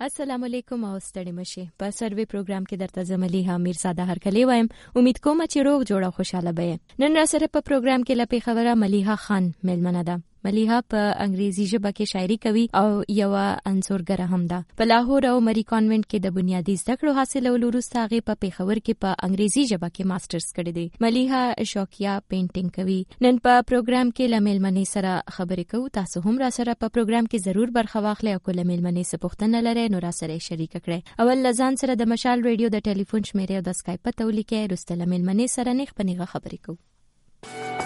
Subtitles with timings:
[0.00, 4.04] السلام علیکم او ستړي مشه په سروي پروګرام کې درته زملي ها ہاں میر ساده
[4.04, 8.02] هر کلی وایم۔ امید کوم چې روغ جوړه خوشاله به نن را سره په پروګرام
[8.02, 12.86] کې لپی خبره ملیحه خان ملمنه ده مليها په انګريزي ژبه کې شاعري کوي او
[13.20, 14.60] یو انصورګر هم ده.
[14.82, 18.82] په لاهور او مری کانوینټ کې د بنیادی زده کړو حاصلولو وروسته هغه په پیښور
[18.86, 22.98] کې په انګريزي ژبه کې ماسترز کړی دی مليها شوقیا پینټینګ کوي.
[23.28, 25.94] نن په پروګرام کې لمل منی سره خبرې کوو.
[26.00, 29.64] تاسو هم را سره په پروګرام کې ضرور برخه واخلئ او کله مل منی څه
[29.68, 31.00] لرئ، نو را سره شریک کړئ.
[31.24, 35.08] اول لزان سره د مشال ریډیو د ټلیفون شمیره او د اسکایپ په تولیکه رستل
[35.14, 37.85] مل منی سره نخ پنیغه خبرې کوو.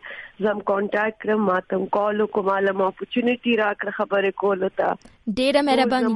[0.46, 2.58] زم کانټیکټ کړم ماته کال کومه
[2.90, 4.90] اپورتونټی راکړه خبرې کول ته.
[5.38, 6.12] ډیره مهرباني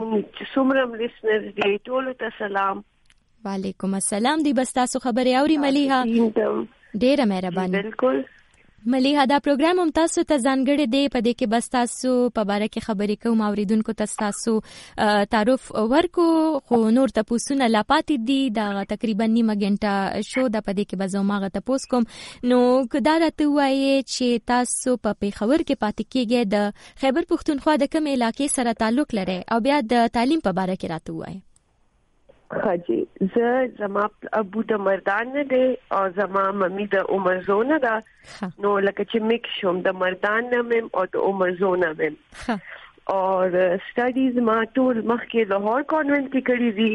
[0.53, 2.83] څومره لیسنرز دی ټول ته سلام۔
[3.45, 5.99] وعلیکم السلام دی بس تاسو خبرې اوري مليها
[6.95, 8.21] ډیره مهرباني بالکل۔
[8.85, 12.67] مليها دا پروګرام هم تاسو ته ځانګړی دی په دې کې بس تاسو په باره
[12.67, 14.55] کې خبرې کوم اوریدونکو ته تاسو
[15.35, 16.25] تعارف ورکو.
[16.71, 21.23] خو نور تاسو نه لاپاتې دي، دا تقریباً نیمه غنټه شو د پدې کې بزو
[21.29, 22.09] ماغه تاسو کوم.
[22.53, 22.59] نو
[22.97, 26.55] کدا راته وایي چې تاسو په پیښور کې پاتې کیږئ، د
[27.05, 30.95] خیبر پښتونخوا د کوم علاقې سره تعلق لري او بیا د تعلیم په باره کې
[30.95, 31.41] راته وایي
[32.49, 34.09] خاجي زه زما
[34.39, 35.63] ابو د مردان دی
[35.97, 37.95] او زما ممی د عمر زونه ده
[38.59, 42.17] نو لکه چې میک شوم د مردان مم او د عمر زونه مم
[43.13, 43.49] اور
[43.85, 46.93] سټډیز ما ټول مخکې لاهور کانوینټ کې کړې دي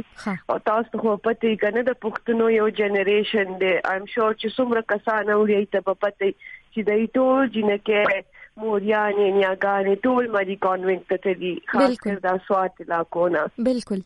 [0.53, 5.37] او تاسو خو پته کنه د پښتنو یو جنریشن دی ایم شور چې څومره کسانه
[5.41, 6.31] وړي ته په پته
[6.73, 8.23] چې د ټول جنکه
[8.63, 14.01] موریانه نیاګانې ټول مری کانوینټ ته دي خاص کر دا سوات علاقو نه بالکل۔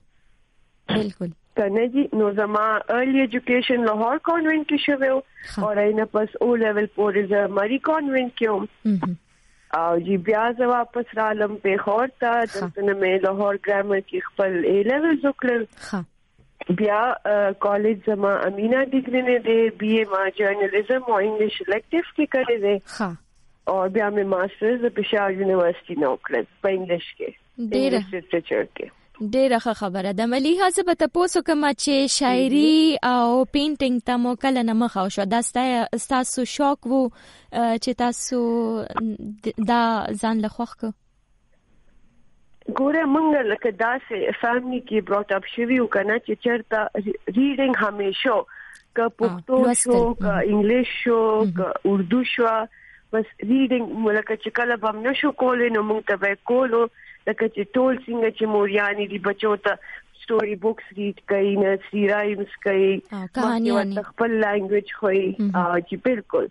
[0.99, 2.67] بالکل۔ کنه جی نو زما
[2.99, 8.33] ارلی ایجوکیشن لاهور کانوینټ کې شوه او راینه پس او لیول پورې ز مری کانوینټ
[8.39, 8.47] کې
[9.81, 14.57] او جی بیا زه واپس رالم په خور ته دلته مې لاهور ګرامر کې خپل
[14.73, 15.67] ای لیول وکړل
[16.81, 17.03] بیا
[17.67, 22.59] کالج زما امینا ډیګری نه دی بی ای ما جرنالیزم او انګلیش الیکټیو کې کړی
[22.67, 22.77] دی
[23.73, 28.87] او بیا مې ماسترز په پېښور یونیورسيټي نو کړل په انګلیش کې ډیر لټریچر کې
[29.21, 30.27] ډیره ښه خبره ده.
[30.27, 35.09] ملي هڅه به تاسو کوم چې شاعري او پینټینګ ته مو کله نه مخ او
[35.09, 35.41] شو دا
[36.09, 37.11] تاسو شوق وو
[37.53, 38.39] چې تاسو
[39.73, 40.93] دا ځان له خوښ کو
[42.79, 46.79] ګوره مونږ لکه داسې فاملی کې بروټ اپ شوی او کنه چې چرته
[47.37, 48.38] ریډینګ همیشو
[48.97, 51.20] که پښتو شو که انګلیش شو
[51.56, 52.55] که اردو شو.
[53.12, 56.82] بس ریډینګ ملکه چې کله به نشو کولای نو مونږ ته کولو.
[57.27, 59.77] لکه چې ټول څنګه چې مورياني دي بچو ته
[60.23, 62.91] سټوري بوکس ریډ کوي نرسري رایمز کوي
[63.39, 66.47] کہانیاں خپل لانګویج خوي چې بالکل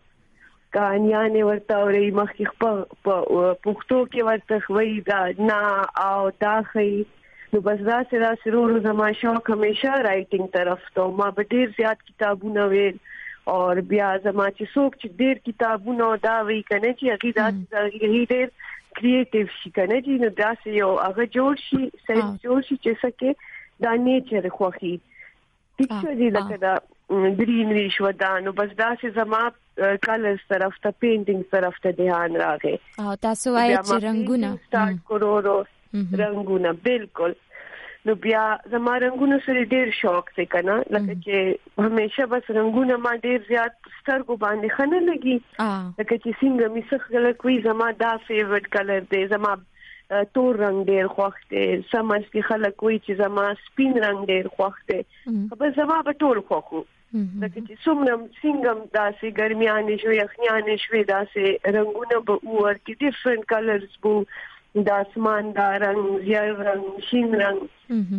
[0.78, 5.22] کہانیاں ورته اوري مخکې په پښتو کې ورته خوي دا
[5.52, 5.62] نا
[6.10, 6.92] او دا خي
[7.54, 12.06] نو بس دا سره سرور زما شوق همیشه رائټینګ طرف ته ما به ډیر زیات
[12.12, 13.00] کتابونه ویل
[13.56, 18.22] اور بیا زما چې څوک چې ډیر کتابونه دا وی کنه چې هغه دا هغه
[18.34, 18.48] ډیر
[18.96, 23.38] クリエイティブしかねじの出すよあが上司最上司ちさけ
[23.80, 25.00] だねちゃれほひ
[25.78, 32.36] ピクチャーだから گرینری شو دا نو بس دا سه زما کلرز طرف ته پینټینګ طرف ته دهان
[32.42, 35.66] راغې او تاسو وایئ چې رنگونه سٹارټ کورو
[36.24, 37.36] رنگونه بالکل
[38.06, 38.44] نو بیا
[38.74, 43.76] زما رنگونو سره ډیر شوق دی کنه؟ لکه چې همیشه بس رنگونه ما ډیر زیات
[43.98, 45.38] سترګو باندې خنه لګي.
[46.00, 49.54] لکه چې څنګه می څخه غل کوي زما دا فیورټ کلر دی زما
[50.38, 51.68] تور رنگ ډیر خوښ دی.
[51.92, 55.02] سمج کې خلک وایي چې زما سپین رنگ ډیر خوښ دی.
[55.54, 56.84] خو زما په ټول خوښو
[57.14, 63.98] لکه چې څومره څنګه داسې ګرمیانې شو یخنیانې شوې داسې رنگونه به ورته ډیفرنٹ کلرز
[64.06, 64.14] بو
[64.76, 67.64] د اسمان دا رنگ زیړ رنگ شین رنگ.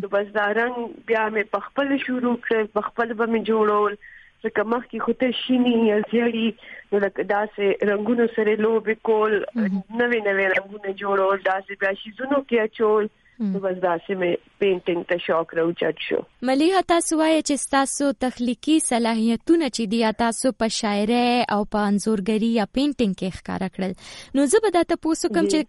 [0.00, 3.96] نو بس دا رنگ بیا مې په خپل شروع کړ په خپل به مې جوړول.
[4.44, 6.46] ځکه مخکې خو ته شینی یا زیړی
[6.92, 12.40] نو لکه داسې رنگونو سره لوب کول نوې نوې رنگونه جوړول داسې بیا شي زونو
[12.48, 13.10] کې اچول.
[13.42, 14.30] بس داسې مې
[14.62, 20.52] پینټینګ ته شوق راوچت شو مليها تاسو وایي چې تاسو تخلیقي صلاحیتونه چې دی تاسو
[20.62, 23.92] په شاعري او په انزورګری یا پینټینګ کې ښکارا کړل.
[24.34, 25.60] نو زه به دا تاسو کوم چې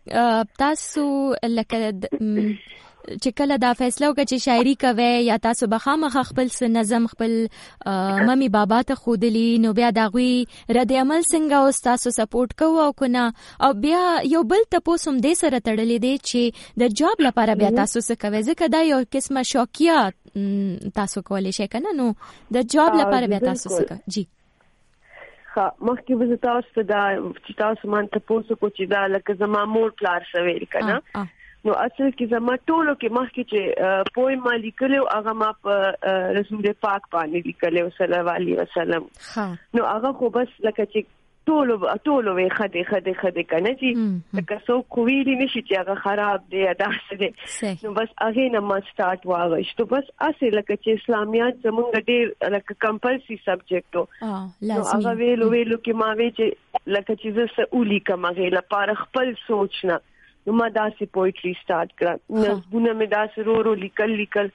[0.58, 1.92] تاسو لکه
[3.08, 7.36] چې کله دا فیصله وکړه چې شاعري کوي یا تاسو به خامخ خپل نظم خپل
[8.30, 10.46] مامي بابا ته خودلی نو بیا دا غوي
[10.80, 13.26] رد عمل څنګه او تاسو سپورټ کوو او کنه
[13.68, 14.04] او بیا
[14.36, 18.22] یو بل تاسو هم دې سره تړلې دي چې د جاب لپاره بیا تاسو څه
[18.26, 20.00] کوي ځکه دا یو قسمه شوقیا
[21.02, 22.08] تاسو کولای شئ کنه نو
[22.60, 24.26] د جاب لپاره بیا تاسو څه کوي جی.
[25.56, 27.04] ها مخکې به تاسو دا
[27.46, 31.00] چې تاسو مان ته پوسو کو چې دا لکه زما مور پلار سویل کنه
[31.68, 35.76] نو اصل کې زما ټولو کې مخکې چې پوي ما لیکلو هغه ما په
[36.40, 39.12] رسول پاک باندې لیکلو صلی الله علیه وسلم.
[39.80, 41.20] نو هغه خو بس لکه چې
[41.50, 41.78] ټولو
[42.08, 46.62] ټولو وي خدي خدي خدي کنه چې لکه څو کوویلی نشي چې هغه خراب دی
[46.74, 47.32] ادا څه
[47.88, 52.80] نو بس هغه نه ما سٹارټ واغښت بس اصل لکه چې اسلامیات زمونږ ډېر لکه
[52.88, 54.06] کمپلسري سبجیکټو
[54.72, 58.98] نو هغه ویلو ویلو کې ما وی چې لکه چې زه سولي کوم هغه لپاره
[59.04, 60.02] خپل سوچ نه
[60.48, 64.54] نو ما داسې پوئټري سٹارټ کړه نظمونه مې داسې رو رو لیکل لیکل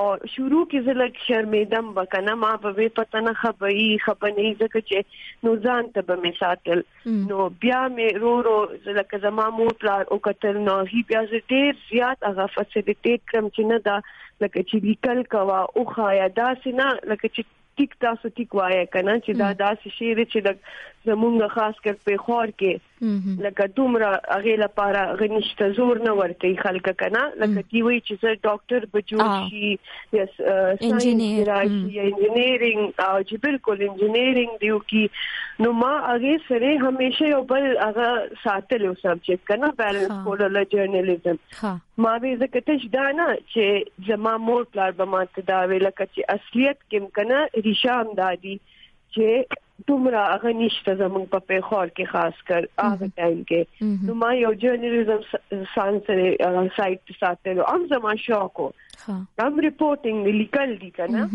[0.00, 5.54] او شروع کې زه لک شرمېدم وکنه ما پته نه خبري خبرې ځکه چې نو
[5.66, 6.82] ځان ته به مې ساتل
[7.30, 8.56] نو بیا مې رو رو
[9.00, 13.50] لکه زما مور پلار او کتل نو هی بیا زه ډیر زیات هغه فسیلیټیټ کړم
[13.56, 13.98] چې نه دا۔
[14.44, 17.42] لکه چې لیکل کوا۔ او خایا داسې نه لکه چې
[17.80, 21.98] ټیک تاسو ټیک وایي کنه چې دا داسې شی دی چې د زمونږ خاص کر
[22.08, 22.95] په خور کې
[23.46, 28.34] لکه دومره هغه لپاره غنښت زور نه ورته خلک کنه لکه دی وی چې زه
[28.46, 29.78] ډاکټر بجو شي
[30.18, 30.26] یا
[30.90, 35.04] انجینیر یا انجینیرینګ او چې بالکل انجینیرینګ دیو کی
[35.64, 38.08] نو ما هغه سره همیشه یو بل هغه
[38.44, 41.38] ساتلو سبجیکټ کنه بیلنس کولل جرنالیزم
[42.06, 46.20] ما به زه کته دا نه چې زما مور پلار به ماته دا ویل چې
[46.38, 48.58] اصلیت کوم کنه ریشام دادی
[49.14, 53.60] چې دومره هغه نشته زمونږ په پیښور کې خاص کر هغه ټایم کې
[54.08, 55.20] نو ما یو جرنالیزم
[55.74, 56.10] ساينس
[56.80, 58.60] سایت ساتلو ام زما شوق
[59.08, 61.28] هم ریپورتینګ لیکل دي کنه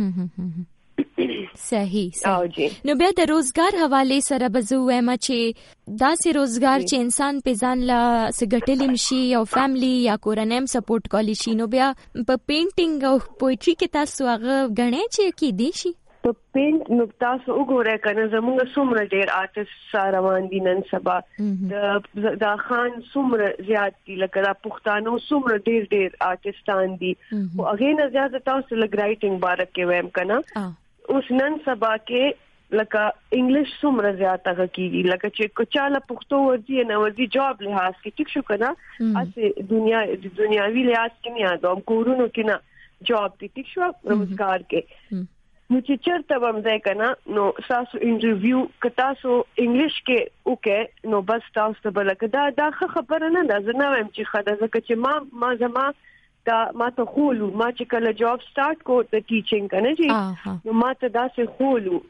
[1.55, 6.95] صحیح صحیح۔ نو بیا د روزګار حواله سره بزو وایم چې دا سي روزګار چې
[7.05, 8.01] انسان په ځان لا
[8.39, 13.75] سګټلم شي او فیملی یا کورنیم سپورټ کولی شي نو بیا په پینټینګ او پوئټری
[13.79, 15.93] کې تاسو هغه غنئ چې کې دي شي
[16.27, 21.15] پینټ نو تاسو وګورئ کنه زموږ څومره ډیر آرټست روان دي نن سبا۔
[21.71, 27.65] د دا خان څومره زیات دي لکه دا پښتانه څومره ډیر ډیر آرټستان دي او
[27.71, 30.41] هغه نه زیات تاسو لګ رائټینګ بارک کې وایم کنه
[31.15, 32.49] اوس نن سبا کې
[32.79, 33.01] لکه
[33.37, 38.29] انګلیش څومره زیاته کیږي لکه چې کوچاله پښتو ورځي نه ورځي جاب لحاظ کې ټیک
[38.35, 38.69] شو کنه
[39.23, 42.59] اسه دنیا د دنیاوی لحاظ کې نه یادوم کورونو کې نه
[43.09, 45.27] جاب دي ټیک شو؟ روزګار کې
[45.71, 49.35] نو چې چرته ومځه کنه نو تاسو انټرویو کتا سو
[49.65, 53.91] انګلیش کې وکې نو بس تاسو ته بلکې دا دا خبره نه ده زه نه
[53.93, 55.13] وایم چې خدای زکه چې ما
[55.43, 55.85] ما زما
[56.49, 60.09] دا ما ته خولو ما چې کله جاب سٹارټ کو د ټیچینګ کنه جی
[60.67, 62.01] نو ما ته دا څه خولو۔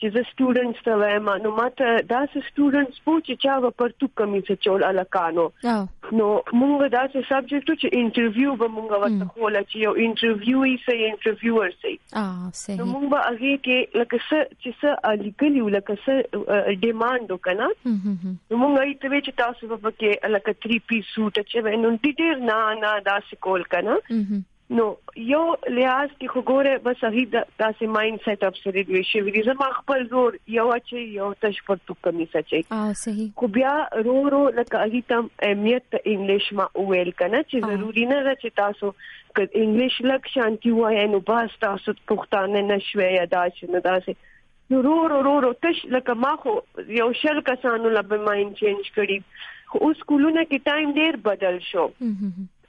[0.00, 4.08] چې زه سټوډنټس ته وایم نو ماته دا سټوډنټس پوه چې چا و پر تو
[4.20, 6.26] کمی څه چول الکانو نو
[6.60, 11.08] موږ دا چې سبجیکټ چې انټرویو به موږ ورته خوله چې یو انټرویو یې سي
[11.10, 15.98] انټرویور سي اه صحیح نو موږ به هغه کې لکه څه چې څه لیکلی لکه
[16.04, 21.42] څه ډیماند وکنه نو موږ یې ته چې تاسو په کې لکه 3 پیس سوټ
[21.50, 23.98] چې نو ډیټیل نه نه دا سکول کنه
[24.70, 24.84] نو
[25.16, 25.40] یو
[25.74, 29.68] لحاظ کې خو ګوره بس صحیح داسې مایند سیټ اپ سره دی شي وی زما
[29.74, 33.74] خپل زور یو چې یو تش پر تو کمی سچي او صحیح خو بیا
[34.08, 38.56] رو رو لکه هغه تم اهمیت انګلیش ما ویل کنه چې ضروری نه ده چې
[38.62, 38.90] تاسو
[39.38, 44.82] ک انګلیش لک شانتي وای نو باس تاسو پښتانه نشوي یا داسې نه داسې نو
[44.88, 46.56] رو رو رو رو تش لکه ما خو
[46.98, 51.88] یو شل کسانو لبه مایند چینج کړی خو اوس کولونه کې ټایم ډیر بدل شو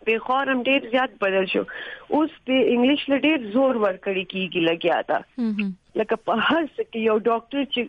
[0.10, 1.64] په خورم ډیر زیات بدل شو۔
[2.16, 5.20] اوس په انګلیش له ډیر زور ورکړی کیږي لګیا دا
[6.02, 7.82] لکه په هر څه کې یو ډاکټر چې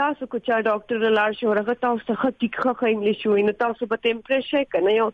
[0.00, 3.90] تاسو کو چا ډاکټر لاړ شو هغه تاسو ته خطي ښه انګلیش وي نو تاسو
[3.94, 5.08] به تم پرشه کنه یو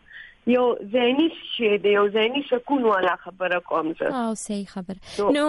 [0.47, 0.63] یو
[0.93, 1.27] ذهني
[1.57, 4.95] شی دی یو ذهني سکون والا خبره کوم زه او صحیح خبر۔
[5.35, 5.43] نو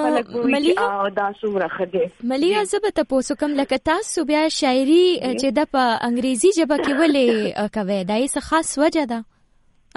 [0.44, 5.70] مليها دا څومره خده مليها زه به تاسو کوم لکه تاسو بیا شاعري چې د
[5.76, 9.24] په انګریزي ژبه کې ولې کوي دا یې خاص وجه ده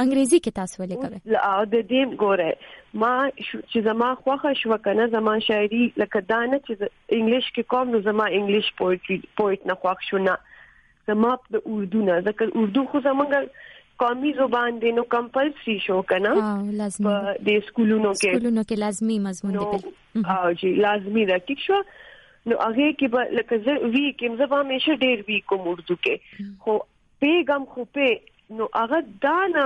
[0.04, 2.52] انګریزي کې تاسو ولې کوي او د دې ګوره
[3.04, 6.74] ما چې زما خوخه شو کنه زما شاعري لکه دانه چې
[7.18, 10.36] انګلیش کې کوم نو زما انګلیش پوئټري پوئټ نه خوښ شو نه.
[11.08, 13.32] زما د اردو نه ځکه اردو خو زمونږ
[14.04, 16.32] قومي زبان دی نو کمپلسري شو کنه
[16.80, 17.14] لازمي
[17.50, 18.32] د سکولونو کې.
[18.36, 21.80] سکولونو کې لازمي مضمون دی او جی لازمي ده ټیک شو.
[22.50, 24.06] نو هغه کې به لکه زه وی
[24.42, 26.16] زه به همیشه ډیر وی کوم اردو کې.
[26.66, 26.80] خو
[27.26, 28.10] پیغام خو په
[28.50, 29.64] نو هغه دا نه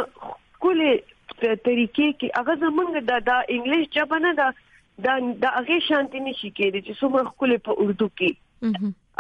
[0.64, 0.94] کولې
[1.66, 4.50] طریقې کې هغه زمونږ د د انګلیش ژبه نه دا
[5.44, 8.32] د هغه شانتي نشي کېږي چې څومره کولې په اردو کې.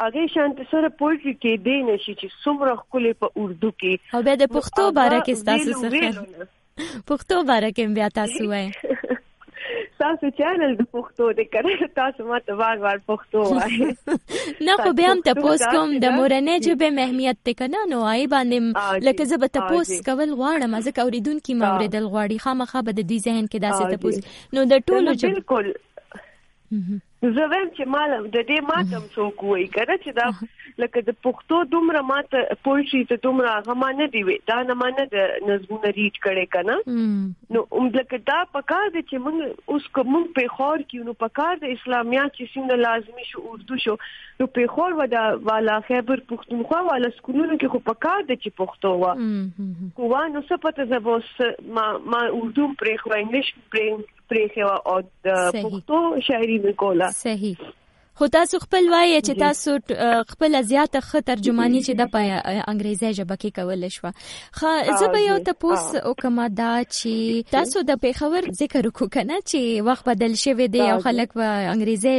[0.03, 3.93] هغه شانتي سره پوهې کې دی نشي چې څومره کولې په اردو کې.
[4.15, 6.57] او به د پښتو باره کې تاسو څه
[7.09, 8.69] پښتو باره کې بیا تاسو وایي
[10.01, 13.88] تاسو چینل د پښتو د کړه تاسو ماته وار وار پښتو وایي
[14.68, 19.03] نه خو بیا هم تاسو کوم د مورنۍ جبه مهمیت ته کنه نو آی باندې
[19.10, 20.79] لکه زه به تاسو کول غواړم.
[20.88, 22.38] ځکه اوریدونکو ما اوریدل غواړي.
[22.48, 24.20] خامخا به د دې ذهن کې داسې تاسو
[24.58, 25.72] نو د ټولو بالکل.
[27.21, 30.27] زه ویم چې مال د دې ماتم څوک وایي کړه چې دا
[30.83, 34.38] لکه د پښتو دومره ماته پوښتې ته دومره غما نه دی وي.
[34.51, 36.77] دا نه مانه د نظمونه ریډ کړي کنه
[37.55, 41.59] نو اوم لکه دا پکار دي چې موږ اوس کوم په خور کې نو پکار
[41.63, 43.95] د اسلامیات چې څنګه لازمي شو اردو شو.
[44.41, 48.95] نو په خور ودا والا خیبر پښتونخوا والا سکولونو کې خو پکار دي چې پښتو
[49.03, 49.13] وا
[49.99, 51.33] خو نو څه پته زبوس
[51.79, 54.45] ما ما اردو پرې خو انګلیش پرې پرې
[54.93, 55.27] او د
[55.63, 57.57] پښتو شاعري وکوله صحیح
[58.19, 59.77] خو تاسو خپل وایي چې تاسو
[60.31, 62.03] خپل زیاته ښه ترجمانی چې د
[62.71, 64.09] انګریزي ژبه کې کول شو
[64.61, 64.71] خا
[65.01, 69.85] زه به یو تاسو او کما دا چې تاسو د پیښور ذکر وکړه کنه چې
[69.89, 72.15] وخت بدل شوی دی او خلک په انګریزي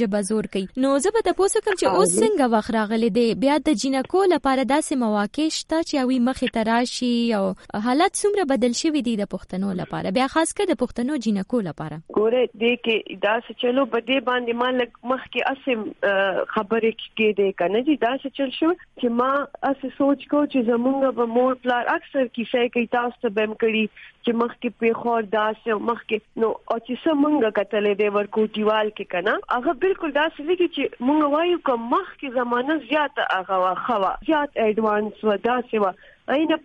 [0.00, 0.66] ژبه زور کوي.
[0.86, 4.64] نو زه به تاسو کوم چې اوس څنګه وخت راغلی دی؟ بیا د جنکو لپاره
[4.64, 7.44] داسې مواقع شته چې وی مخې تراشي او
[7.86, 10.14] حالت څومره بدل شوی دی د پښتنو لپاره.
[10.18, 12.02] بیا خاص کر د پښتنو جنکو لپاره.
[12.18, 14.84] ګوره دې کې دا څه چلو بده باندې مال
[15.20, 19.30] مخ کې اسې خبرې کې دې کنه چې دا څه چل شو چې ما
[19.70, 23.54] اسې سوچ کو چې زمونږ به مور پلار اکثر کې کیسه کوي تاسو ته بم
[23.62, 23.84] کړی
[24.24, 28.14] چې مخ کې په خور دا څه مخ کې نو او چې سمونږ کتلې دې
[28.18, 32.38] ورکو دیوال کې کنه هغه بالکل دا څه لګي چې مونږ وایو کوم مخ کې
[32.38, 36.56] زمانه زیات هغه واخوا زیات ایڈوانس و داسې و اینه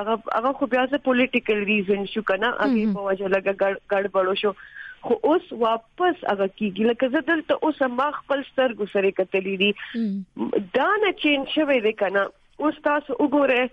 [0.00, 4.42] هغه هغه خو بیا څه پولیټیکل ریزن شو کنه هغه په وجه لگا ګړ بړو
[4.42, 4.54] شو
[5.06, 6.84] خو اوس واپس هغه کیږي.
[6.90, 9.70] لکه زه دلته اوس ما خپل سترګو سره کتلې دي.
[10.78, 12.26] دا نه چین شوی دی کنه
[12.66, 13.64] اوس تاسو وګورئ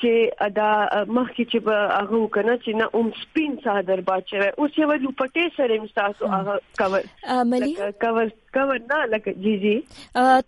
[0.00, 0.70] چې ادا
[1.16, 5.80] مخکې چې به هغه وکنه چې نه اوم سپین صادر باچوي اوس یو لوپټې سره
[5.84, 7.72] مستاسو هغه کور ملي
[8.04, 9.74] کور کور نه لکه جی جی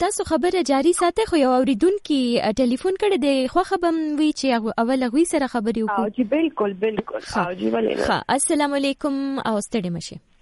[0.04, 2.20] تاسو خبره جاری ساتي خو یو اوریدونکو
[2.62, 6.78] ټلیفون کړی دی خو خبم وی چې اول غوي سره خبرې وکړو او جی بالکل
[6.86, 9.20] بالکل او جی ولې السلام علیکم
[9.52, 10.34] او ستړي مشه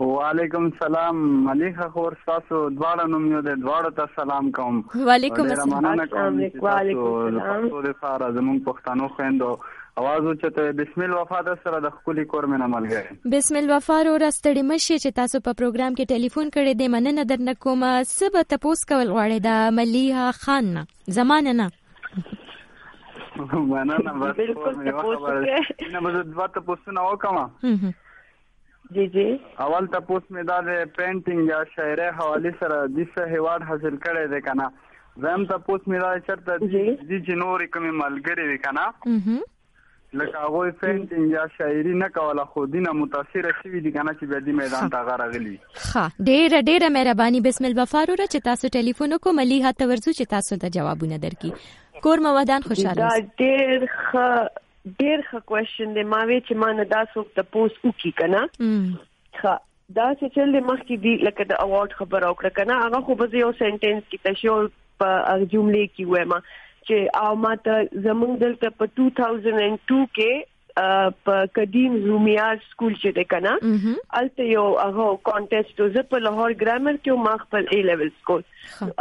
[0.00, 1.16] وعلیکم السلام.
[1.46, 4.82] ملیخه خور تاسو دواړه نوم یو د دواړو ته سلام کوم.
[5.10, 5.84] وعلیکم السلام.
[6.62, 9.50] وعلیکم السلام د سارا زمون پښتنو خويندو
[10.02, 13.98] اواز وچته بسم الله وفا د سره د خپل کور مینه ملګری بسم الله وفا
[14.06, 17.84] رو راستړی مشه چې تاسو په پروګرام کې ټلیفون کړی دی مننه درنه کوم
[18.14, 20.72] سبه تاسو کول غواړی د ملیحه خان
[21.18, 21.68] زمانه نه
[23.74, 24.74] مننه بس بالکل
[26.58, 27.44] تاسو نه وکما
[28.94, 29.26] جی جی۔
[29.66, 34.26] اول تاسو مې دا د پینټینګ یا شاعري حواله سره د څه هیواد حاصل کړی
[34.34, 34.68] دی کنه
[35.26, 38.86] زم تاسو مې دا چرته د چې نور کوم ملګری دی کنه
[40.18, 44.42] لکه هغه پینټینګ یا شاعري نه کوله خو دینه متاثر شوی دي کنه چې به
[44.48, 45.54] دې میدان ته غراغلی
[45.86, 50.34] ها ډېر ډېر مهرباني بسم الله را چې تاسو ټلیفون کو ملي هاته ورزو چې
[50.36, 51.82] تاسو ته جوابونه درکې.
[52.04, 53.08] کور مو ودان خوشاله
[53.40, 57.78] ډېر ښه ډیر ښه کوېشن دی ما وی چې ما نه دا څوک ته پوس
[57.84, 58.42] وکي کنه
[59.38, 59.54] ښه
[59.98, 63.16] دا چې چل مخ کې دی لکه د اوارډ خبر او کړ کنه هغه خو
[63.22, 64.56] به یو سنټنس کې تشو
[65.02, 66.34] په جملې کې وایم
[66.88, 67.76] چې او ماته
[68.08, 70.32] زمونږ دلته په 2002 کې
[70.76, 73.52] په قدیم زومیار سکول چې ده کنه
[74.20, 78.42] الته یو هغه کانټیسټ زه په لاهور ګرامر کې ما خپل ا لیول سکول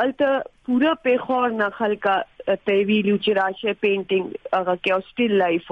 [0.04, 2.18] الته پورا په خور نه خلکا
[2.50, 5.72] ته ویلو چې راشه پینټینګ هغه کې او سټیل لایف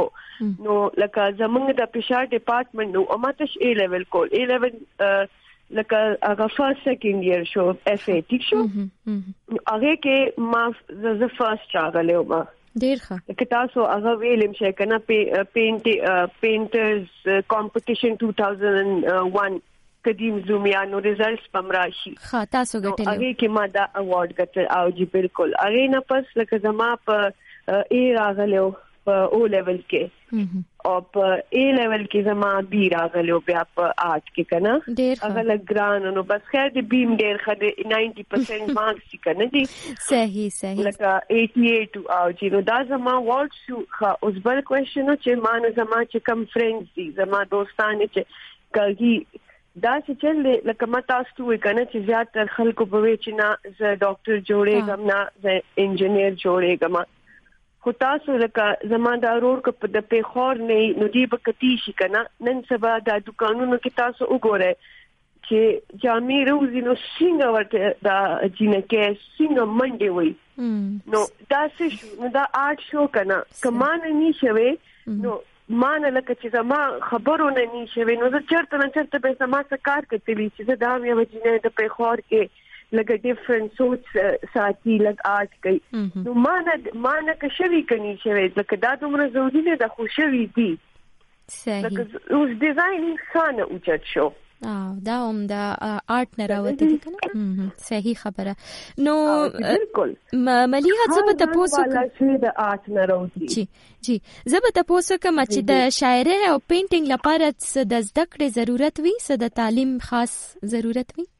[0.69, 4.81] نو لکه زمونږ د پېښار ډپارټمنټ نو اماته ا لیول کول ا لیول
[5.79, 10.17] لکه هغه فرست سیکنډ ایئر شو اف ای ټیک شو هغه کې
[10.55, 10.63] ما
[11.21, 12.41] زه فرست راغله ما
[12.79, 13.35] ډیر ښه.
[13.37, 15.85] که تاسو هغه ویلم شي کنه پینټ
[16.41, 17.07] پینټرز
[17.53, 19.59] کمپټیشن 2001
[20.05, 25.05] قدیم زومیانو ریزلټس پمراشي ښه تاسو ګټل هغه کې ما دا اوارډ ګټل او جی
[25.17, 25.53] بالکل.
[25.63, 27.33] هغه نه پس لکه زما په
[27.97, 28.63] ای راغلو
[29.09, 31.29] او لیول کې او په
[31.61, 34.73] ا لیول کې زما بي راغلو بیا په آرټ کې کنه
[35.23, 39.63] هغه لګران نو بس خیر دې بیم ډیر خده 90% مارکس کنه دي
[40.07, 45.45] صحیح صحیح لکه 88 او چې نو دا زما ورډ شو اوس بل کوېشن چې
[45.47, 48.21] ما نه زما چې کم فرندز دي زما دوستان چې
[48.79, 49.41] کږي
[49.83, 53.73] دا چې چل لکه ما تاسو ته کنه چې زیات تر خلکو په چې نه
[53.79, 55.45] ز ډاکټر جوړېږم نه ز
[55.85, 57.03] انجنیر جوړېږم
[57.85, 61.93] خو تاسو لکه زما د اورور کو د پیخور نه نو دی به کتی شي
[62.01, 64.73] کنه نن سبا د دکانونو کې تاسو وګورئ.
[65.47, 68.17] چې جامې روزي نو څنګه ورته دا
[68.59, 69.07] جنکه
[69.37, 70.31] څنګه منډي وي
[71.13, 71.21] نو
[71.53, 74.69] دا څه نو دا آرټ شو کنه کمانه نشوي
[75.23, 75.37] نو
[75.83, 80.09] مان لکه چې زما خبرونه نشوي نو زه چرته نه چرته به سما څه کار
[80.13, 82.60] کوي چې دا مې وجنه د پیخور کې
[82.99, 84.07] لکه ډیفرنٹ سوچ
[84.53, 85.79] ساتي لګ آرټ کوي
[86.27, 86.33] نو
[86.67, 90.69] نه ما نه کښوي کني شوی لکه دا دومره ضروري نه د خوشوي دي
[91.57, 94.31] صحیح لکه اوس ډیزاین انسان اوچت شو
[94.69, 95.53] او دا هم د
[96.15, 98.55] آرټ نه راوته دي کنه صحیح خبره
[99.07, 99.15] نو
[99.55, 100.13] بالکل
[100.73, 103.63] مليها زبه د آرټ نه راوځي جی
[104.09, 104.21] جی
[104.55, 107.45] زبه تاسو کوم چې د شاعرۍ او پینټینګ لپاره
[107.93, 110.35] د زده کړې ضرورت وي څه د تعلیم خاص
[110.75, 111.30] ضرورت وي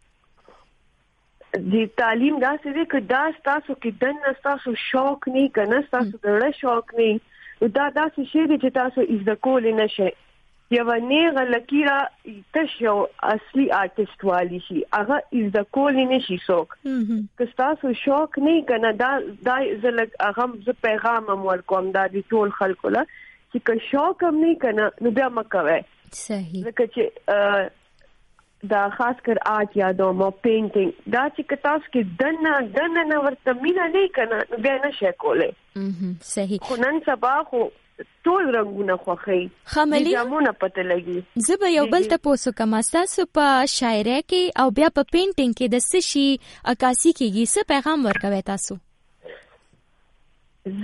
[1.53, 6.51] د تعلیم دا څه چې دا تاسو کې دنه تاسو شوق نه کنه تاسو دړه
[6.59, 7.19] شوق نه.
[7.77, 10.11] دا دا څه شی دی چې تاسو از د کول نه شي
[10.75, 11.97] یو نه غلکیرا
[12.57, 12.93] تاسو
[13.31, 14.77] اصلي آرټیست والی شي.
[14.99, 16.77] هغه از د کول نه شي څوک.
[17.41, 19.11] که تاسو شوق نه کنه دا
[19.49, 23.05] دا زلک هغه ز پیغام مول کوم دا د ټول خلکو له.
[23.53, 25.79] چې که شوق هم نه کنه نو بیا مکوي
[26.23, 26.63] صحیح.
[26.63, 27.03] ځکه چې
[28.69, 33.53] دا خاص کر آرټ یادو مو پینټینګ دا چې تاسو کې دنه دنه نه ورته
[33.61, 35.51] مینا نه کنه بیا نشه کوله
[36.31, 36.59] صحیح.
[36.67, 37.61] خو نن سبا خو
[38.27, 39.39] ټول رنگونه خوخی
[39.73, 44.63] خملي جامونه پته لګي زه به یو بل ته پوسو کوم تاسو په شاعرۍ کې
[44.63, 46.27] او بیا په پینټینګ کې د څه شي
[46.75, 48.79] عکاسي کیږي؟ څه پیغام ورکوي تاسو؟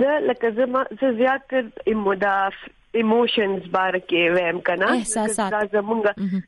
[0.02, 1.54] زه لکه زما زه زیات
[1.96, 2.54] اموداف
[2.94, 6.04] ایموشنز بار کې ویم کنه احساسات۔ دا زمونږ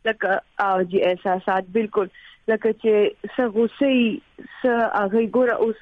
[0.06, 2.08] لکه او جی احساسات بالکل۔
[2.48, 2.94] لکه چې
[3.36, 4.20] څه غوسه
[4.62, 5.78] څه هغه ګوره اوس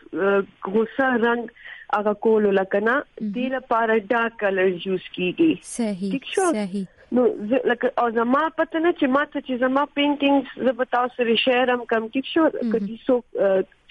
[0.73, 1.51] غوسه رنگ
[1.93, 6.85] هغه کول لکه نه د لپاره ډارک کلر یوز کیږي صحیح صحیح۔
[7.17, 7.25] نو
[7.71, 11.71] لکه او زما پته نه چې ماته چې زما پینټینګز زه به تاسو سره شیر
[11.75, 13.19] هم کم شو کدي سو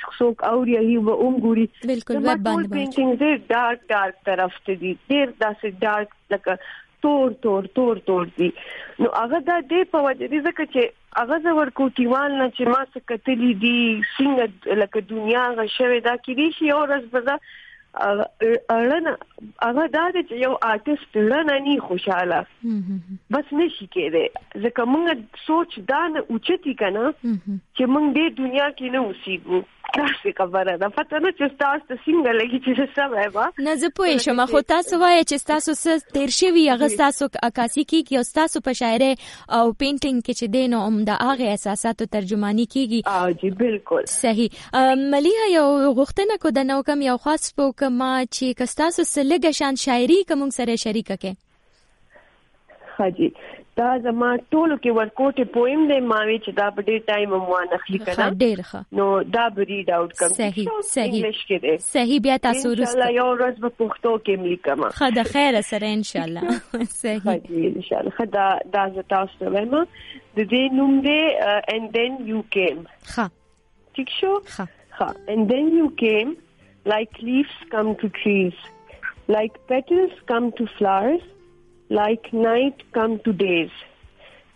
[0.04, 4.80] څوک اوري هی و اوم ګوري بالکل وب باندې پینټینګ دې ډارک ډارک طرف ته
[4.82, 6.58] دي ډیر داسې ډارک لکه
[7.06, 8.50] تور تور تور تور دي
[9.00, 10.82] نو هغه دا دې په وجه دي ځکه چې
[11.20, 13.78] هغه زور کوټیوال نه چې ما څه کتلې دي
[14.16, 17.38] څنګه لکه دنیا غشوي دا کې دي شي او ورځ بزا
[17.96, 19.12] اړنه
[19.66, 22.40] هغه دا چې یو آرټیست لړنه نه خوشاله
[23.36, 24.24] بس نشي کېده
[24.64, 27.06] ځکه موږ سوچ دا نه اوچتي کنه
[27.76, 29.62] چې موږ دې دنیا کې نه اوسېږو
[29.98, 33.90] تاسو خبره ده پته نه چې تاسو ته څنګه لګي چې څه وایي نه زه
[34.00, 38.24] پوه شم خو تاسو وایي چې تاسو څه تیر شوی هغه تاسو عکاسي کیږي او
[38.40, 39.12] تاسو په شاعرۍ
[39.58, 44.60] او پینټینګ کې چې دین او د هغه احساساتو ترجمانی کیږي او جی بالکل صحیح
[45.14, 45.66] مليها یو
[46.00, 50.48] غوښتنه کو د نو کم یو خاص په کما چې کستاسو سلګه شان شاعري کوم
[50.60, 51.45] سره شریک کې
[52.98, 53.30] حاجی
[53.78, 57.58] دا زما ټولو کې ورکوټه پویم دی ما وی چې دا په ډیر ټایم مو
[57.64, 58.80] نه خلی کړه ډیر ښه.
[59.00, 61.10] نو دا به ریډ اوټ کوم صحیح صحیح.
[61.10, 61.74] انګلیش کې دی.
[61.88, 65.92] صحیح بیا تاسو ان شاء الله یو ورځ په پښتو کې ملیکم خدا خیر سره
[65.98, 66.56] ان شاء الله
[67.02, 67.68] صحیح.
[67.74, 68.46] ان شاء الله خدا
[68.78, 69.76] دا ز تاسو ته وایم.
[70.40, 71.20] د دې نوم دی
[71.76, 72.82] and then you came.
[73.12, 73.28] ښه.
[74.00, 74.66] ٹھیک شو؟ ښه.
[74.98, 75.08] ښه.
[75.36, 76.34] And then you came
[76.96, 78.66] like leaves come to trees.
[79.40, 81.32] Like petals come to flowers
[81.88, 83.70] like night come to days,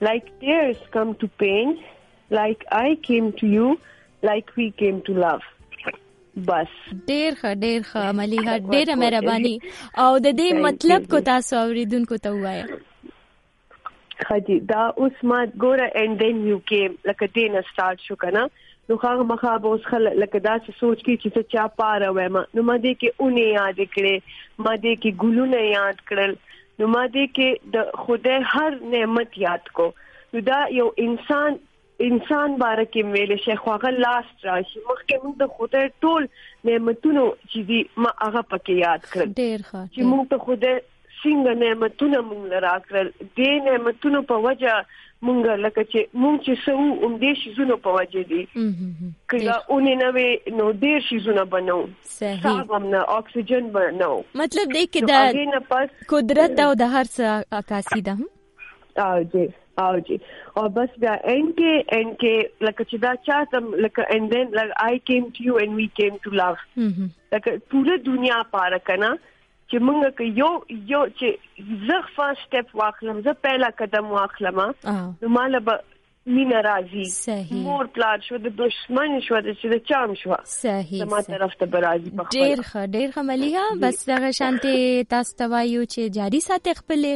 [0.00, 1.82] like tears come to pain,
[2.30, 3.78] like I came to you,
[4.22, 5.42] like we came to love.
[6.34, 6.74] بس
[7.06, 9.56] ډیر ښه ډیر ښه مليها ډیره مهرباني.
[10.04, 12.64] او د دې مطلب کو تاسو اوریدونکو ته وایي
[14.28, 18.44] خدي دا اوس ما ګوره اند دین یو کې لکه دین سٹارټ شو کنه
[18.90, 22.38] نو هغه مخه به اوس خل لکه دا څه سوچ کې چې چا پاره وایم
[22.38, 24.16] نو ما دې کې اونې یاد کړې
[24.66, 26.36] ما دې کې ګلونه یاد کړل.
[26.80, 29.90] نو ما دې کې د خدای هر نعمت یاد کو۔
[30.34, 31.58] نو دا یو انسان
[32.08, 36.28] انسان باره کې ویل شي خو هغه لاست راشي مخکې موږ د خدای ټول
[36.68, 40.74] نعمتونو چې دی ما هغه پکې یاد کړل ډیر ښه چې موږ ته خدای
[41.22, 44.76] څنګه نعمتونه موږ راکړل دې نعمتونو په وجه
[45.28, 48.42] مونږ لکه چې مونږ چې سو اوم دې شیزونو په وجه دي
[49.32, 50.10] کله اونې نو
[50.60, 51.78] نو ډېر شیزونه بنو
[52.12, 58.06] صحیح هم نه اکسیجن بنو مطلب دې کې د قدرت او د هر څه عکاسي
[58.10, 58.16] ده
[59.06, 59.46] او جی
[59.82, 60.16] او جی
[60.60, 64.72] او بس بیا ان کې ان کې لکه چې دا چاته لکه and then like
[64.86, 66.64] I came to you and we came to love.
[67.32, 69.12] لکه ټول دنیا پاره کنا
[69.70, 70.50] چې مونږ که یو
[70.94, 71.28] یو چې
[71.88, 74.60] زه فرست سټپ واخلم زه پهلا قدم واخلم
[75.22, 75.80] نو مال به
[76.26, 81.04] مين راضي صحیح مور پلان شو د دشمن شو د چې د چام شو صحیح
[81.12, 84.74] ما طرف ته برازي په ډیر ښه ډیر ښه مليها بس دغه شانتي
[85.14, 87.08] تاسو ته وایو چې جاری ساتي خپل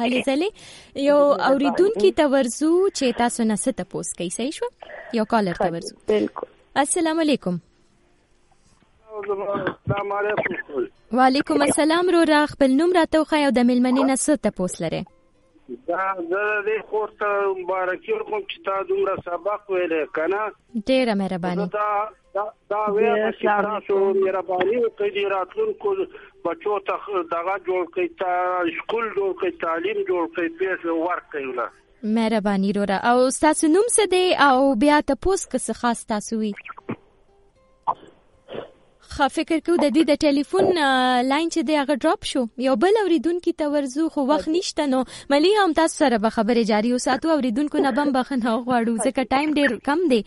[0.00, 1.20] هلي ځلې یو
[1.52, 4.72] اوریدونکو ته ورزو چې تاسو نه ست پوس کوي صحیح شو
[5.20, 6.52] یو کالر ته ورزو بالکل
[6.84, 7.62] السلام علیکم
[9.22, 10.84] السلام علیکم
[11.16, 15.04] وعلیکم السلام رو را خپل نوم راته خو یو د ملمنې نه ست پوس لره
[15.88, 20.40] دا زه دې خورته مبارکي کوم چې تا دومره سبق ویلې کنه
[20.88, 21.66] ډیره مهرباني.
[21.76, 25.94] دا دا ویل چې تاسو مهرباني وکړئ راتلونکو
[26.48, 28.34] بچو ته دغه جوړ کړئ تا
[28.78, 31.68] سکول جوړ کړئ تعلیم جوړ کړئ پیسې ورکړئ ولا
[32.18, 36.52] مهرباني رو را او تاسو نوم څه دی؟ او بیا تاسو څه خاص تاسو وی؟
[39.14, 40.70] خا فکر کو د دې د ټلیفون
[41.32, 42.40] لاین چې دی هغه ډراپ شو.
[42.62, 45.02] یو بل اوریدونکو ته ورزو خو وخت نشته نو.
[45.34, 47.30] ملي هم تاسو سره به خبره جاری وساتو.
[47.36, 50.20] اوریدونکو نه بم بخنه غواړو ځکه ټایم ډیر کم دی.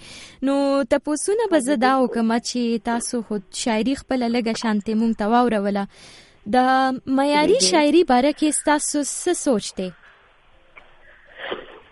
[0.51, 0.57] نو
[0.95, 5.87] تاسو نه زدا وکم چې تاسو خود شاعري خپل لګه شانتي مونږ ته واوروله.
[6.57, 6.57] د
[7.21, 9.39] معیاري شاعري باره کې تاسو څه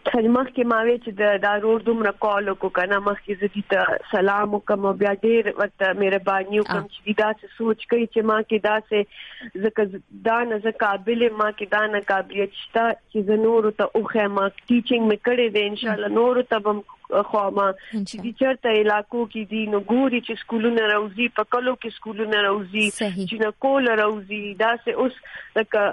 [0.05, 3.95] سوچته مخ کې ماوي چې د دارور دومره کال کو کنه مخ کې زدي ته
[4.09, 8.57] سلام وکم بیا ډیر ورته مهرباني وکم چې دا څه سوچ کوي چې ما کې
[8.67, 13.69] دا څه زکه دا نه ز قابل ما کې دا نه قابلیت شته چې نور
[13.81, 16.83] ته اوخه ما ټیچینګ مې کړې ده ان شاء الله نور ته بم
[17.31, 21.95] خو ما چې چرته علاقو کې دي نو ګوري چې سکولونه راوځي په کلو کې
[21.97, 22.85] سکولونه راوځي
[23.29, 24.41] چې نه کول راوځي.
[24.63, 25.19] دا سه اوس
[25.59, 25.83] لکه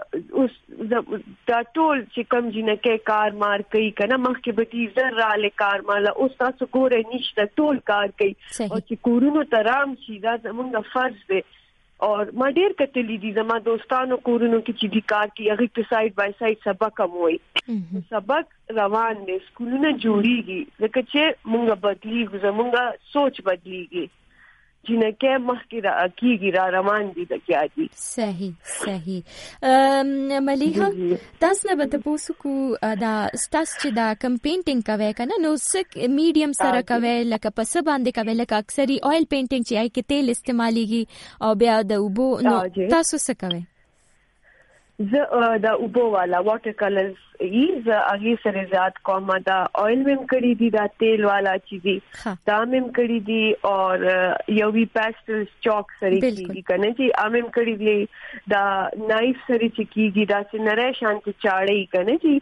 [0.42, 0.58] اوس
[1.50, 5.88] دا ټول چې کم جنکه کار مار کوي کنه مخکې به دي زر را لکار
[5.92, 8.36] مالا اوس تاسو ګوره نشته ټول کار کوي.
[8.70, 11.42] او چې کورونو ترام شي دا زموږ فرض دی.
[12.04, 12.10] او
[12.42, 16.16] ما ډیر کتلې دي زما دوستانو کورونو کې چې دي کار کوي هغه په سایډ
[16.20, 17.36] بای سایډ سبق هم وای
[18.14, 20.60] سبق روان دي سکولونه جوړیږي.
[20.86, 22.72] ځکه چې مونږ بدلیږو زمونږ
[23.12, 24.04] سوچ بدلیږي.
[24.88, 29.22] جنکه مخکې را کیږي را روان دي د کیاږي صحیح صحیح
[30.48, 30.88] مليها
[31.44, 32.54] تاسو نه به تاسو کو
[33.04, 33.12] دا
[33.44, 38.10] ستاسو چې دا کم پینټینګ کوي کنه نو سک میډیم سره کوي لکه څه باندې
[38.20, 41.02] کوي لکه اکثري اویل پینټینګ چې آی کې تیل استعماليږي
[41.48, 42.56] او بیا د وبو نو
[42.96, 43.62] تاسو څه کوي
[45.00, 50.26] زه د اوبو والا واټر کلرز ای زه هغه سره زیات کوم دا اویل مم
[50.32, 51.94] کړی دي دا تیل والا چیزي
[52.50, 57.74] دا مم کړی دي او یو وی پاستل چاک سره کیږي کنه چې امم کړی
[57.84, 57.96] دي
[58.54, 58.64] دا
[59.14, 62.32] نایف سره چې کیږي دا چې نره شانت چاړې کنه چې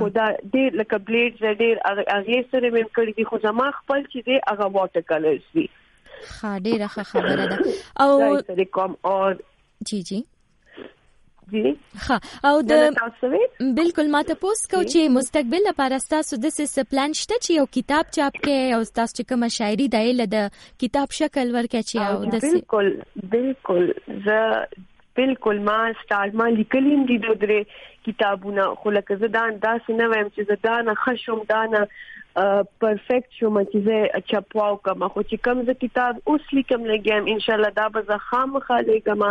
[0.00, 1.76] خدا ډېر لکه بلیډ ډېر
[2.16, 5.68] هغه سره مم کړی دي خو زما خپل چې دی هغه واټر کلرز دي
[6.42, 7.58] ها ډېر ښه خبره ده
[8.00, 8.10] او
[9.12, 9.32] او
[9.90, 10.02] جی
[11.52, 11.74] جی۔
[12.08, 12.18] ها
[12.50, 17.40] او د بالکل ما ته پوس کو چې مستقبل لپاره تاسو د څه پلان شته
[17.44, 21.82] چې یو کتاب چاپ کې او تاسو چې کوم شاعري د د کتاب شکل ورکړي
[21.90, 22.92] چې او د بالکل
[23.34, 23.90] بالکل
[24.28, 24.38] ز
[25.18, 30.08] بالکل ما سٹارټ ما لیکلیم دي د درې کتابونه خو لکه زه دا انداز نه
[30.12, 31.82] وایم چې زه دا نه خشم دا نه
[32.34, 37.40] پرفیکټ شوم چې زه چپواو کوم خو چې کوم زه کتاب اوس لیکم لګم ان
[37.46, 39.24] شاء الله دا به زه خامخاله کوم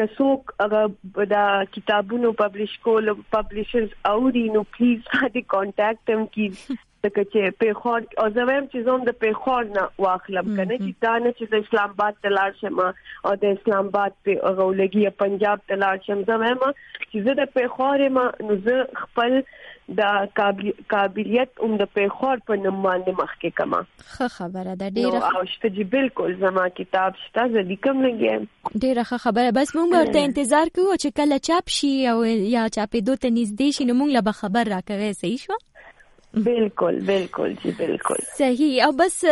[0.00, 1.44] که څوک هغه دا
[1.76, 6.50] کتابونو پبلش کول پبلشرز اوري نو پلیز هدي کانټیکټ هم کی
[7.06, 10.90] لکه چې په خور او زموږ چې زوم د په خور نه واخلم کنه چې
[11.06, 15.64] دا نه چې د اسلام آباد تلار شم او د اسلام آباد په غولګي پنجاب
[15.72, 19.38] تلار شم زموږ چې زه د په خور ما نو زه خپل
[19.88, 20.00] د
[20.92, 23.80] قابلیت اوم د په خور په نوم باندې مخکې کما.
[24.14, 24.90] خه خبره ده.
[24.96, 28.48] ډیره او شته چې بالکل زما کتاب شته زه لیکم لګم
[28.84, 29.54] ډیره ښه خبره.
[29.60, 33.78] بس مونږ ورته انتظار کوو چې کله چاپ شي او یا چاپې دوه ته نږدې
[33.78, 35.62] شي نو مونږ له خبر راکوي صحیح شو
[36.44, 38.84] بالکل بالکل جی بالکل صحیح.
[38.84, 39.24] او بس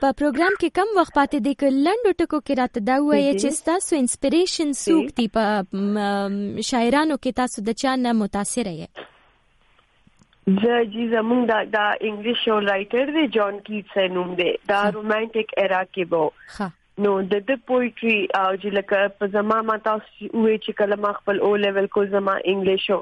[0.00, 3.64] په پروګرام کې کم وخت پاتې دی ک لندو ټکو کې راته دا وایي چې
[3.72, 5.62] تاسو انسپریشن سوق دی؟ په
[6.70, 9.16] شاعرانو کې تاسو د چا نه متاثر یې
[10.48, 15.80] جی زمونږ دا د انګلیش شو رائټر دی جان کیټس نوم دی دا رومانټیک ایرا
[15.94, 16.68] کې وو
[17.06, 21.12] نو د د پوئټري او چې لکه په زما ما تاسو وې چې کله ما
[21.18, 22.98] خپل او لیول کو زما انګلیشو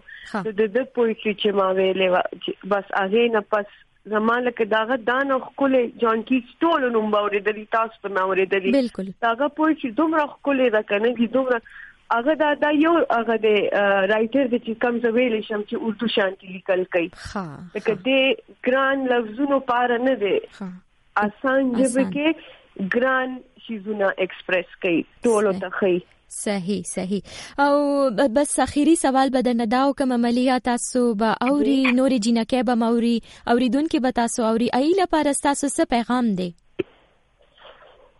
[0.47, 3.79] د د پوئټري چې ما ویلې بس هغه نه پس
[4.15, 8.53] زما لکه داغه دان خپل جان کی ټول نوم باورې د تاسو په ما ورې
[8.55, 11.63] د بالکل داغه پوئټري دومره خپل راکنه کی دومره
[12.15, 13.55] هغه دا دا یو هغه د
[14.11, 18.21] رائټر د چې کم زویل شم چې اردو شانتي لیکل کوي ها لکه د
[18.69, 20.35] ګران لفظونو پار نه دی
[21.23, 23.39] آسان جبه کې ګران
[23.69, 25.97] چیزونه ایکسپریس کوي ټولو ته خي
[26.35, 27.21] صحیح۔ صحیح
[27.65, 32.75] او بس اخیری سوال به د نداو کوم عملیات تاسو به اوري نور جنکه به
[32.85, 33.17] موري
[33.55, 36.49] اوریدونکو به تاسو اوري ایله پر تاسو څه پیغام دی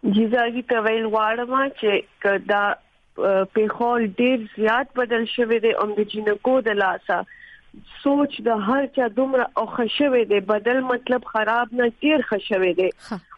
[0.05, 2.65] جزاګي تویل واړم چې کدا
[3.17, 7.21] په خول ډیر زیات بدل شوی دی اوم د جنکو د لاسا۔
[8.03, 12.89] سوچ د هر چا دومره او خښوي دی بدل مطلب خراب نه ډیر خښوي دی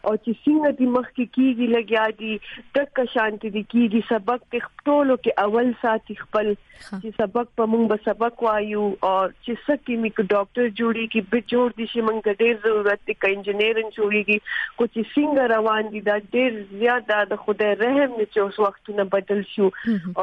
[0.07, 2.33] او چې څنګه د مخ کې کیږي لګیا دي
[2.77, 7.89] تک شانتي دي کیږي سبق په ټولو کې اول ساتي خپل چې سبق په موږ
[7.93, 12.39] به سبق وایو او چې سکه میک ډاکټر جوړي کې به جوړ دي چې موږ
[12.43, 14.37] ډیر ضرورت دي ک انجنیرین جوړيږي
[14.81, 19.07] کو چې څنګه روان دي دا ډیر زیاته د خدای رحم نه چې اوس وختونه
[19.17, 19.71] بدل شو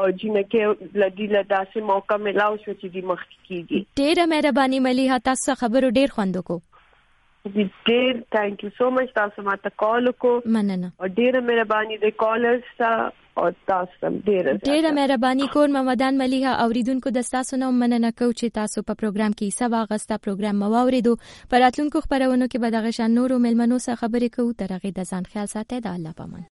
[0.01, 5.57] او جنکه لدی لداسه موقع ملاو شو چې د مخ کیږي ډیره مهرباني ملي تاسو
[5.63, 6.59] خبرو ډیر خوند کو
[7.55, 12.67] ډیر ثانک یو سو مچ تاسو ماته کال وکړو مننه۔ او ډیره مهرباني د کالرز
[12.81, 12.91] ته
[13.41, 15.47] او تاسو ډیره ډیره مهرباني
[16.21, 20.61] مليها اوریدونکو د تاسو نو مننه کو چې تاسو په پروګرام کې سبا غستا پروګرام
[20.65, 21.15] مواوریدو
[21.53, 25.23] پر راتلونکو خبرونو کې به دغه شان نورو ملمنو سره خبرې کوو ترغه د ځان
[25.33, 26.45] خیال ساتي د الله پامن